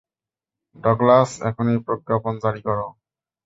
[0.75, 2.87] Douglas, এখনই প্রজ্ঞাপন জারি করো।